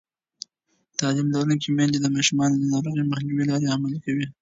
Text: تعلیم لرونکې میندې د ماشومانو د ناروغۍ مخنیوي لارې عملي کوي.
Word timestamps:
تعلیم 0.99 1.27
لرونکې 1.33 1.69
میندې 1.77 1.99
د 2.01 2.07
ماشومانو 2.15 2.55
د 2.57 2.63
ناروغۍ 2.73 3.03
مخنیوي 3.11 3.43
لارې 3.49 3.67
عملي 3.75 3.99
کوي. 4.05 4.25